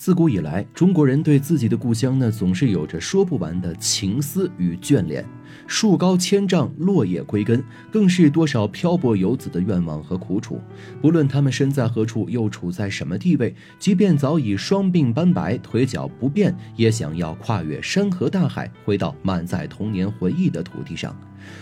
[0.00, 5.22] 自古以来，中国人对自己的故乡呢，总是有着说不完的情思与眷恋。
[5.66, 7.62] 树高千丈，落叶归根，
[7.92, 10.58] 更是多少漂泊游子的愿望和苦楚。
[11.02, 21.14] 不论他们身在何处，又处在什么地位，即便早已双鬓斑白，腿脚不便，也想要跨越山河大海，回到满载童年回忆的土地上，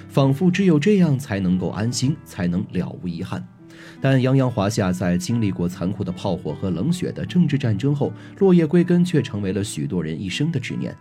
[0.09, 3.45] 仿佛只有这样才能够安心，才能了无遗憾。
[4.01, 10.97] 但泱泱华夏在经历过残酷的炮火和冷血的政治战争后，落叶归根却成为了许多人一生的执念。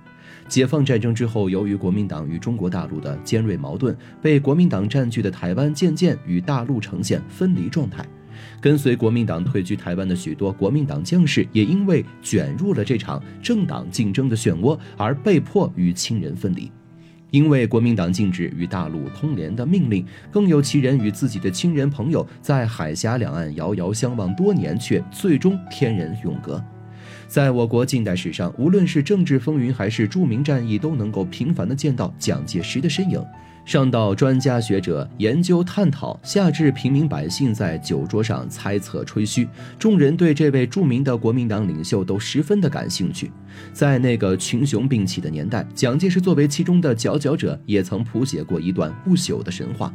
[0.48, 8.06] 解放战争之后，由于国民党与中国大陆的尖锐矛盾，被国民党占据的台湾渐渐与大陆呈现分离状态。
[8.62, 16.72] 跟随国民党退居台湾的许多国民党将士，也因为卷入了这场政党竞争的漩涡，而被迫与亲人分离。
[17.32, 26.64] 因为国民党禁止与大陆通联的命令，更有其人与自己的亲人朋友在海峡两岸遥遥相望多年，却最终天人永隔。
[27.28, 33.22] 在我国近代史上，无论是政治风云还是著名战役，都能够频繁地见到蒋介石的身影。
[33.68, 39.46] 上到专家学者研究探讨，下至平民百姓在酒桌上猜测吹嘘，
[39.78, 43.30] 众人对这位著名的国民党领袖都十分的感兴趣。
[43.74, 49.94] 在那个群雄并起的年代，蒋介石作为其中的佼佼者，也曾谱写过一段不朽的神话。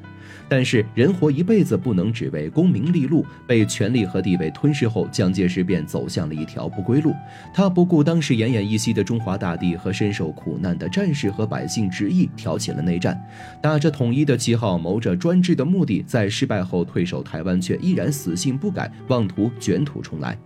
[0.49, 7.15] 但是人活一辈子，不能只为功名利禄，被权力和地位吞噬后，蒋介石便走向了一条不归路。
[7.55, 13.19] 他不顾当时奄奄一息的中华大地和深受苦难的战士和百姓执意，挑起了内战。
[13.63, 20.37] 打着统一的旗号，谋着专制的目的，在失败后退守台湾，却依然死性不改，妄图卷土重来。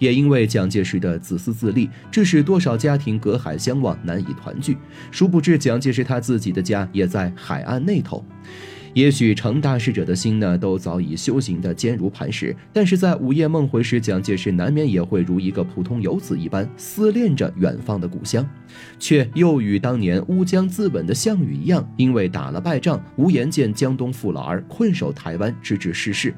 [0.00, 4.76] 也因为蒋介石的自私自利，致使多少家庭隔海相望，难以团聚。
[5.12, 8.24] 殊不知，蒋介石他自己的家也在海岸那头。
[8.94, 18.46] 也许成大事者的心呢，都早已修行的坚如磐石，但是在午夜梦回时，蒋介石难免也会如一个普通游子一般思念着远方的故乡，
[18.98, 26.34] 却又与当年乌江自刎的项羽一样，因为打了败仗，无颜见江东父老而困守台湾，直至逝世。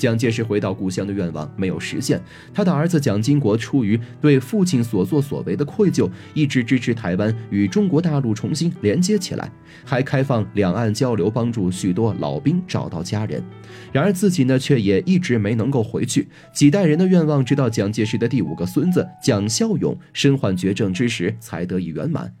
[0.00, 2.18] 蒋介石回到故乡的愿望没有实现，
[2.54, 9.52] 他的儿子蒋经国出于对父亲所作所为的愧疚，一直支持台湾与中国大陆重新连接起来，
[9.84, 13.44] 还开放两岸交流，帮助许多老兵找到家人。
[13.92, 16.26] 然而自己呢，却也一直没能够回去。
[16.50, 22.32] 几代人的愿望，直到蒋介石的第五个孙子蒋孝勇身患绝症之时，才得以圆满。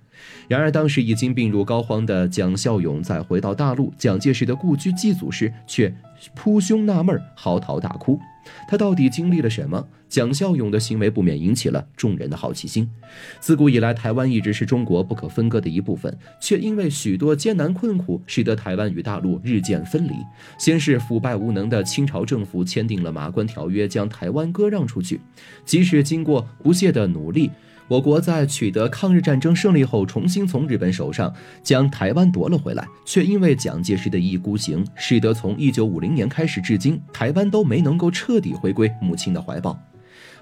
[0.48, 5.94] 然而，当时已经病入膏肓的蒋孝勇在回到大陆蒋介石的故居祭祖时，却
[6.34, 8.18] 扑胸纳闷，嚎啕大哭。
[8.66, 9.86] 他到底经历了什么？
[10.08, 12.90] 蒋孝勇的行为不免引起了众人的好奇心。
[13.38, 20.14] 自古以来，台湾一直是中国不可分割的一部分，却因为许多艰难困苦，使得台湾与大陆日渐分离。
[20.58, 25.20] 先是腐败无能的清朝政府签订了《马关条约》，将台湾割让出去。
[25.64, 27.52] 即使经过不懈的努力。
[27.90, 39.76] 我国在取得抗日战争胜利后，重新从日本手上将台湾夺了回来，却因为蒋介石的一意孤行，使得从一九五零年开始至今，台湾都没能够彻底回归母亲的怀抱。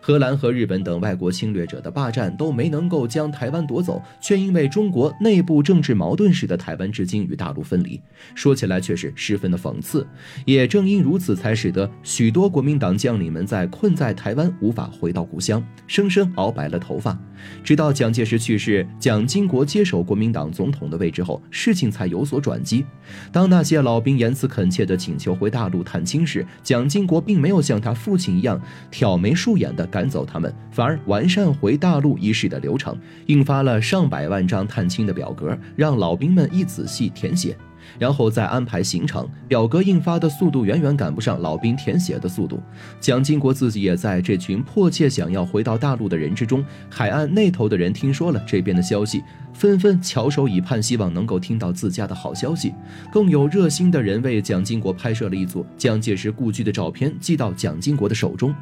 [0.09, 8.01] 荷兰和日本等外国侵略者的霸占都没能够将台湾夺走，却因为中国内部政治矛盾，使得台湾至今与大陆分离。
[8.35, 10.07] 说起来却是十分的讽刺。
[10.47, 17.19] 也正因如此，才使得许多国民党将领们在困在台湾无法回到故乡，生生熬白了头发。
[17.63, 22.83] 直到蒋介石去世，蒋经国接手国民党总统的位置后，事情才有所转机。
[23.31, 28.59] 当那些老兵言辞恳切地请求回大陆探亲时，蒋经国并没有像他父亲一样
[28.91, 37.57] 挑眉竖眼的赶走他们，反而完善回大陆一事的流程，印发了上百万张探亲的表格，让老兵们一仔细填写。
[37.99, 42.61] 然后再安排行程，表格印发的速度远远赶不上老兵填写的速度。
[43.01, 46.65] 蒋经国自己也在这群迫切想要回到大陆的人之中。
[46.89, 49.25] 海岸那头的人听说了这边的消息，
[49.59, 52.73] 纷纷翘首以盼，希望能够听到自家的好消息。
[53.11, 58.55] 更有热心的人为蒋经国拍摄了一组蒋介石故居的照片，寄到蒋经国的手中。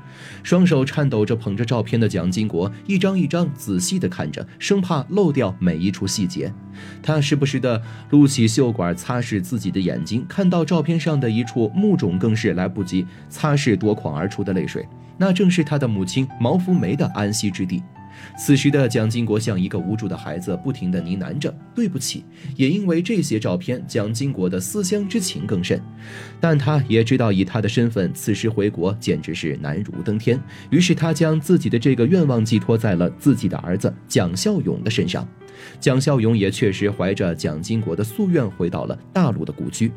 [0.42, 6.50] 双手颤抖着捧着照片的蒋经国，一张一张仔细地看着，生怕漏掉每一处细节。
[7.02, 14.88] 他时不时地撸起袖管擦拭自己的眼睛，看到照片上的一处目肿，更是来不及擦拭夺眶而出的泪水。
[15.19, 17.82] 那正是他的母亲毛福梅的安息之地。
[18.38, 22.24] 此时的蒋经国像一个无助的孩子，不停地呢喃着“对不起”。
[22.56, 25.80] 也因为这些照片，蒋经国的思乡之情更甚。
[26.40, 30.40] 但他也知道，以他的身份，此时回国简直是难如登天。
[30.70, 35.26] 于是他将自己的这个愿望寄托在了自己的儿子蒋孝勇的身上。
[35.80, 39.90] 蒋孝勇也确实怀着蒋经国的夙愿回到了大陆的故居。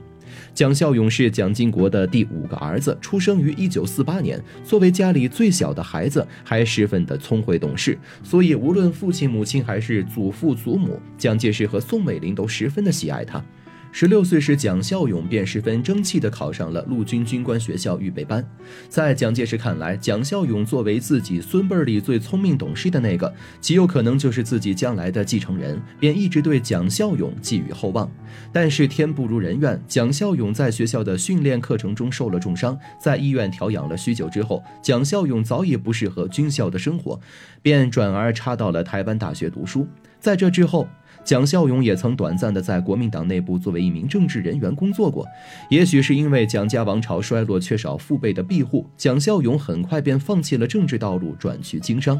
[0.54, 4.42] 蒋孝勇是蒋经国的第五个儿子，出生于一九四八年。
[4.64, 13.44] 作为家里最小的孩子，还十分的聪慧懂事，所以无论父亲、母亲还是祖父、祖母，蒋介石和宋美龄都十分的喜爱他。
[13.92, 18.48] 十六岁时，蒋孝勇便十分争气地考上了陆军军官学校预备班。
[18.88, 28.10] 在蒋介石看来，蒋孝勇作为自己孙辈里最聪明懂事的那个，极有可能就是自己将来的继承人，便一直对蒋孝勇寄予厚望。
[28.54, 37.20] 但是天不如人愿，蒋孝勇在学校的训练课程中受了重伤，在医院调养了许久之后，蒋孝勇早已不适合军校的生活，
[37.62, 39.88] 便转而插到了台湾大学读书。
[40.19, 40.88] 在这之后，
[41.24, 45.25] 蒋孝勇也曾短暂的在国民党内部作为一名政治人员工作过。
[45.69, 52.19] 也许是因为蒋家王朝衰落，缺少父辈的庇护，蒋孝勇很快便放弃了政治道路，转去经商。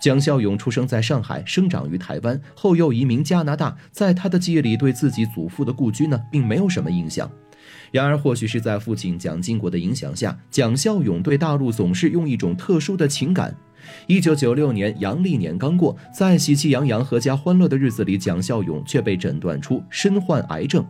[0.00, 3.76] 蒋孝勇出生在上海，生长于台湾，后又移民加拿大。
[3.90, 7.30] 在他的记忆里，对自己祖父的故居呢，并没有什么印象。
[7.92, 13.56] 然而，或许是在父亲蒋经国的影响下，蒋孝勇对大陆总是用一种特殊的情感。
[14.08, 20.84] 一九九六年阳历年刚过，在喜气洋洋、阖家欢乐的日子里，蒋孝勇却被诊断出身患癌症。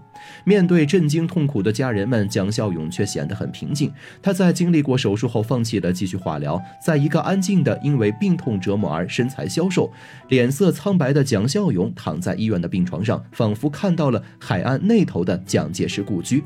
[0.44, 3.92] 面对震惊痛苦的家人们，蒋孝勇却显得很平静。
[4.22, 9.92] 他在经历过手术后，放弃了继续化疗，在一个安静的、因为病痛折磨而身材消瘦、
[10.31, 16.42] 脸色苍白的蒋孝勇躺在医院的病床上，仿佛看到了海岸那头的蒋介石故居。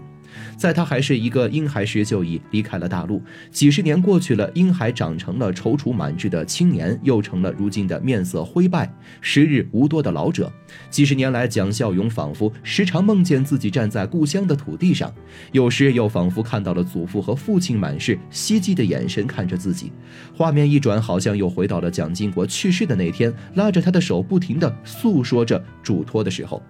[0.57, 3.23] 在他还是一个婴孩时，就已离开了大陆。
[3.51, 10.53] 几十年过去了，婴孩长成了踌躇满志的青年，又成了如今的面色灰败、时日无多的老者。
[10.91, 15.13] 几十年来，蒋孝勇仿佛时常梦见自己站在故乡的土地上，
[15.53, 19.91] 有时又仿佛看到了祖父和父亲满是希冀的眼神看着自己。
[20.35, 26.63] 画面一转，好像又回到了蒋经国去世的那天，拉着他的手，不停地诉说着嘱托的时候。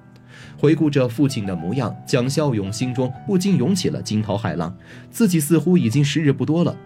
[0.58, 4.76] 回顾着父亲的模样，蒋孝勇心中不禁涌起了惊涛骇浪。
[5.10, 6.76] 自己似乎已经时日不多了，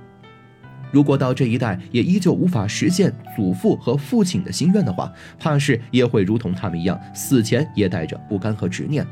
[0.93, 9.07] 如果到这一代也依旧无法实现祖父和父亲的心愿的话，怕是也会如同他们一样，死前也带着不甘和执念。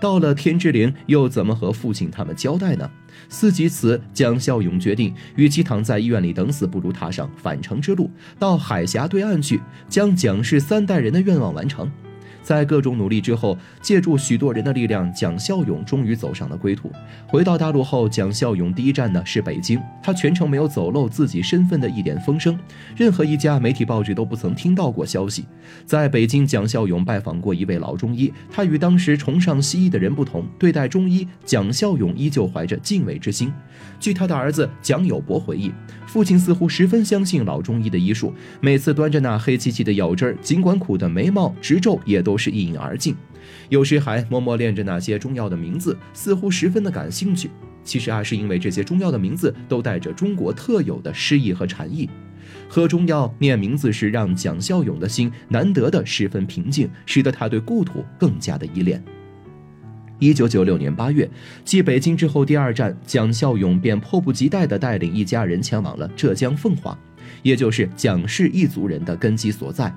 [0.00, 2.90] 到了天之灵，又怎么和父亲他们交代呢？
[3.28, 11.90] 思及此，蒋孝勇决定，与其躺在医院里等死，不如踏上返程之路，到海峡对岸去，将蒋氏三代人的愿望完成。
[12.46, 16.92] 在各种努力之后，借助许多人的力量，蒋孝勇终于走上了归途。
[17.26, 19.80] 回到大陆后，蒋孝勇第一站呢是北京。
[20.00, 22.56] 他全程没有走漏自己身份的一点风声，
[22.96, 25.44] 任何一家媒体报纸都不曾听到过消息。
[25.84, 33.52] 在北京，蒋孝勇拜访过一位老中医，他与当时崇尚西医的人不同，对待中医，蒋孝勇依旧怀着敬畏之心。
[33.98, 35.72] 据他的儿子蒋友柏回忆，
[36.06, 42.35] 父亲似乎十分相信老中医的医术，每次端着那黑漆漆的药汁儿，尽管苦的眉毛直皱，也都。
[42.36, 43.14] 是一饮而尽，
[43.68, 47.50] 有时还默默念着那些中药的名字，似乎十分的感兴趣。
[47.84, 52.08] 其实啊，是因为这些中药的名字都带着中国特有的诗意和禅意。
[52.68, 59.02] 喝中药念名字时，让蒋孝勇的心难得的十分平静，使得他对故土更加的依恋。
[60.18, 61.28] 一九九六年八月，
[61.64, 66.98] 继北京之后第二站，蒋孝勇便迫不及待地带领一家人前往了浙江奉化。
[67.42, 69.92] 也就是蒋氏一族人的根基所在，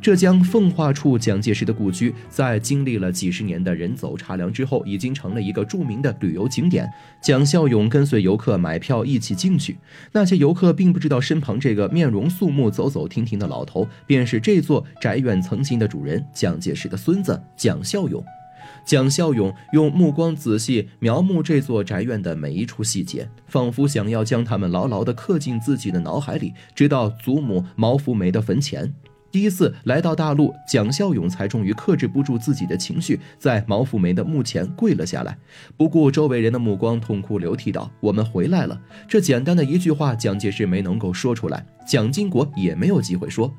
[0.00, 6.88] 浙江奉化处蒋介石的故居，在经历了几十年的人走茶凉之后，已经成了一个著名的旅游景点。
[7.22, 9.76] 蒋孝勇跟随游客买票一起进去，
[10.12, 18.22] 那些游客并不知道身旁这个面容肃穆、走走停停的老头，便是这座宅院曾经的主人蒋介石的孙子蒋孝勇。
[18.84, 28.92] 蒋孝勇用目光仔细描摹这座宅院的每一处细节，仿佛想要将它们牢牢地刻进自己的脑海里，直到祖母毛福梅的坟前。
[29.32, 35.36] 第一次来到大陆，蒋孝勇才终于克制不住自己的情绪，在毛福梅的墓前跪了下来，
[35.76, 43.52] 不顾周围人的目光，痛哭流涕道：“我们回来了。”这简单的一句话，蒋介石没能够说出来，蒋经国也没有机会说。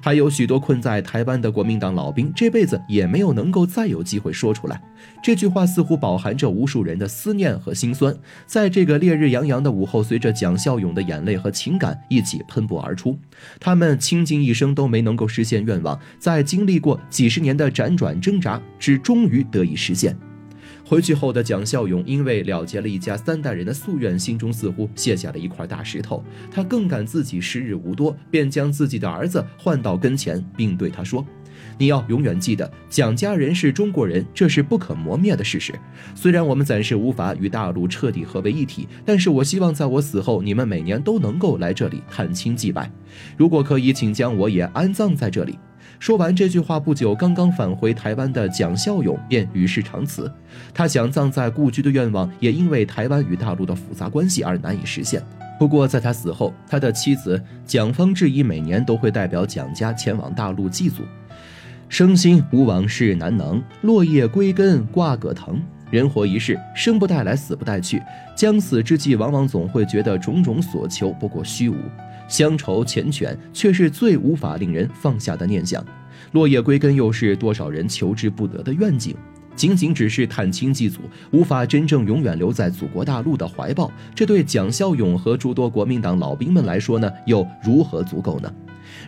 [0.00, 4.80] 还有许多困在台湾的国民党老兵，这辈子也没有能够再有机会说出来。
[5.22, 8.14] 这句话似乎饱含着无数人的思念和心酸，
[8.46, 13.18] 在这个烈日洋洋的午后，随着蒋孝勇的眼泪和情感一起喷薄而出。
[13.60, 20.16] 他们倾尽一生都没能够实现愿望，在经历过几十年的辗转挣扎，只终于得以实现。
[20.86, 26.22] 回去后的蒋孝勇，因为了结了一家三代人的夙愿，心中似乎卸下了一块大石头。
[26.50, 31.24] 他更感自己时日无多，便将自己的儿子唤到跟前，并对他说
[31.78, 35.72] ：“你要永远记得，蒋家人是中国人，这是不可磨灭的事实。
[36.14, 42.90] 虽然我们暂时无法与大陆彻底合为一体，但是我希望在我死后，你们每年都能够来这里探亲祭拜。
[43.38, 45.58] 如果可以，请将我也安葬在这里。”
[45.98, 50.30] 说完这句话不久，刚刚返回台湾的蒋孝勇便与世长辞。
[50.72, 55.22] 他想葬在故居的愿望，也因为台湾与大陆的复杂关系而难以实现。
[55.58, 61.02] 不过，在他死后，他的妻子蒋方智怡每年都会代表蒋家前往大陆祭祖。
[61.88, 65.62] 生心无往事难能，落叶归根挂葛藤。
[65.90, 68.02] 人活一世，生不带来，死不带去。
[68.34, 71.76] 将死之际，往往总会觉得种种所求不过虚无。
[72.28, 75.84] 乡愁缱绻，却是最无法令人放下的念想。
[76.32, 79.14] 落叶归根，又是多少人求之不得的愿景。
[79.56, 83.88] 仅仅只是探亲祭祖，无法真正永远留在祖国大陆的怀抱。
[84.12, 88.52] 这对蒋孝勇和诸多国民党老兵们来说呢，又如何足够呢？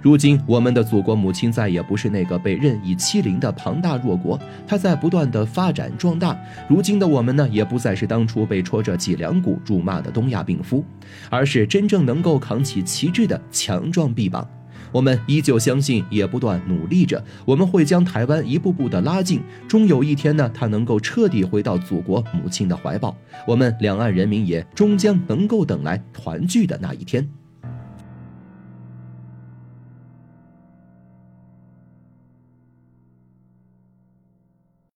[0.03, 6.39] 如今，我们的祖国母亲再也不是那个被任意欺凌的庞大弱国，它在不断的发展壮大。
[6.69, 10.85] 如今的我们呢，也不再是当初被戳着脊梁骨辱骂的东亚病夫，
[11.31, 14.49] 而是真正能够扛起旗帜的强壮臂膀。
[14.93, 23.15] 我们依旧相信，也不断努力着，我们会将台湾一步步的拉近，终有一天呢，它能够彻底回到祖国母亲的怀抱。
[23.47, 27.29] 我们两岸人民也终将能够等来团聚的那一天。